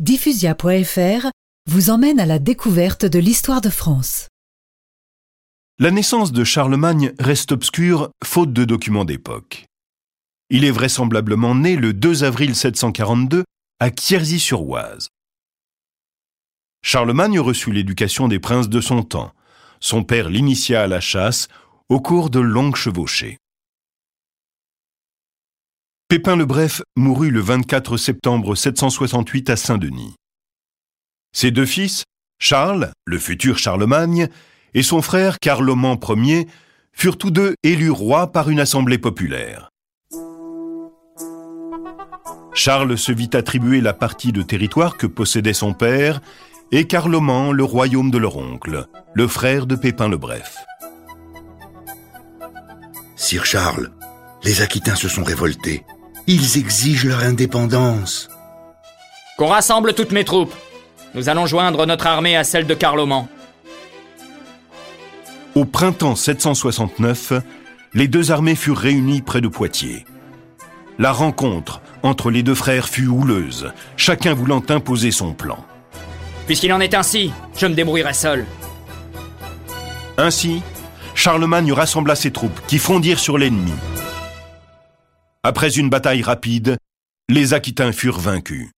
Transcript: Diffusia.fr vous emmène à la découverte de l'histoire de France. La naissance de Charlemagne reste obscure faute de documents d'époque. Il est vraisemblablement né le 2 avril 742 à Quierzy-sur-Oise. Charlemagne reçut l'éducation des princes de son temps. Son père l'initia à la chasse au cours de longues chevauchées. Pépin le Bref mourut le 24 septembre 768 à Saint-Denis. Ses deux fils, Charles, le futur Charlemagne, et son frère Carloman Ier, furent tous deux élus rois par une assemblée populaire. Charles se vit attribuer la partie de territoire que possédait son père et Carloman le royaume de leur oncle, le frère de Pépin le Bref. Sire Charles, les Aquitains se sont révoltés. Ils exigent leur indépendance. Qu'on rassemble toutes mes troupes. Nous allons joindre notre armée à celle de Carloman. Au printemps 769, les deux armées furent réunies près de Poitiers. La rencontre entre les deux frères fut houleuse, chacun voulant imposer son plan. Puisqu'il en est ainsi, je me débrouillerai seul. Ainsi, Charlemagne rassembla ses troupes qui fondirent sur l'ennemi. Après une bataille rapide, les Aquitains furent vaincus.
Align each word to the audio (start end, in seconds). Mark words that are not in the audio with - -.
Diffusia.fr 0.00 1.26
vous 1.68 1.90
emmène 1.90 2.20
à 2.20 2.26
la 2.26 2.38
découverte 2.38 3.04
de 3.04 3.18
l'histoire 3.18 3.60
de 3.60 3.68
France. 3.68 4.28
La 5.80 5.90
naissance 5.90 6.30
de 6.30 6.44
Charlemagne 6.44 7.12
reste 7.18 7.50
obscure 7.50 8.12
faute 8.24 8.52
de 8.52 8.64
documents 8.64 9.04
d'époque. 9.04 9.66
Il 10.50 10.64
est 10.64 10.70
vraisemblablement 10.70 11.56
né 11.56 11.74
le 11.74 11.94
2 11.94 12.22
avril 12.22 12.54
742 12.54 13.42
à 13.80 13.90
Quierzy-sur-Oise. 13.90 15.08
Charlemagne 16.80 17.40
reçut 17.40 17.72
l'éducation 17.72 18.28
des 18.28 18.38
princes 18.38 18.68
de 18.68 18.80
son 18.80 19.02
temps. 19.02 19.32
Son 19.80 20.04
père 20.04 20.28
l'initia 20.28 20.82
à 20.82 20.86
la 20.86 21.00
chasse 21.00 21.48
au 21.88 22.00
cours 22.00 22.30
de 22.30 22.38
longues 22.38 22.76
chevauchées. 22.76 23.38
Pépin 26.08 26.36
le 26.36 26.46
Bref 26.46 26.80
mourut 26.96 27.30
le 27.30 27.40
24 27.40 27.98
septembre 27.98 28.54
768 28.54 29.50
à 29.50 29.56
Saint-Denis. 29.56 30.14
Ses 31.36 31.50
deux 31.50 31.66
fils, 31.66 32.04
Charles, 32.38 32.92
le 33.04 33.18
futur 33.18 33.58
Charlemagne, 33.58 34.28
et 34.72 34.82
son 34.82 35.02
frère 35.02 35.38
Carloman 35.38 35.98
Ier, 36.16 36.48
furent 36.94 37.18
tous 37.18 37.30
deux 37.30 37.56
élus 37.62 37.90
rois 37.90 38.32
par 38.32 38.48
une 38.48 38.58
assemblée 38.58 38.96
populaire. 38.96 39.68
Charles 42.54 42.96
se 42.96 43.12
vit 43.12 43.30
attribuer 43.34 43.82
la 43.82 43.92
partie 43.92 44.32
de 44.32 44.40
territoire 44.40 44.96
que 44.96 45.06
possédait 45.06 45.52
son 45.52 45.74
père 45.74 46.22
et 46.72 46.86
Carloman 46.86 47.52
le 47.52 47.64
royaume 47.64 48.10
de 48.10 48.16
leur 48.16 48.38
oncle, 48.38 48.86
le 49.12 49.28
frère 49.28 49.66
de 49.66 49.76
Pépin 49.76 50.08
le 50.08 50.16
Bref. 50.16 50.56
Sire 53.14 53.44
Charles, 53.44 53.90
les 54.42 54.62
Aquitains 54.62 54.96
se 54.96 55.10
sont 55.10 55.22
révoltés. 55.24 55.84
Ils 56.30 56.58
exigent 56.58 57.06
leur 57.08 57.20
indépendance. 57.20 58.28
Qu'on 59.38 59.46
rassemble 59.46 59.94
toutes 59.94 60.12
mes 60.12 60.24
troupes. 60.24 60.54
Nous 61.14 61.30
allons 61.30 61.46
joindre 61.46 61.86
notre 61.86 62.06
armée 62.06 62.36
à 62.36 62.44
celle 62.44 62.66
de 62.66 62.74
Carloman. 62.74 63.28
Au 65.54 65.64
printemps 65.64 66.16
769, 66.16 67.32
les 67.94 68.08
deux 68.08 68.30
armées 68.30 68.56
furent 68.56 68.76
réunies 68.76 69.22
près 69.22 69.40
de 69.40 69.48
Poitiers. 69.48 70.04
La 70.98 71.12
rencontre 71.12 71.80
entre 72.02 72.30
les 72.30 72.42
deux 72.42 72.54
frères 72.54 72.90
fut 72.90 73.06
houleuse, 73.06 73.72
chacun 73.96 74.34
voulant 74.34 74.62
imposer 74.68 75.12
son 75.12 75.32
plan. 75.32 75.64
Puisqu'il 76.46 76.74
en 76.74 76.80
est 76.80 76.92
ainsi, 76.92 77.32
je 77.56 77.64
me 77.64 77.74
débrouillerai 77.74 78.12
seul. 78.12 78.44
Ainsi, 80.18 80.60
Charlemagne 81.14 81.72
rassembla 81.72 82.14
ses 82.14 82.32
troupes 82.32 82.60
qui 82.66 82.78
fondirent 82.78 83.18
sur 83.18 83.38
l'ennemi. 83.38 83.72
Après 85.48 85.78
une 85.78 85.88
bataille 85.88 86.20
rapide, 86.20 86.76
les 87.30 87.54
Aquitains 87.54 87.92
furent 87.92 88.20
vaincus. 88.20 88.68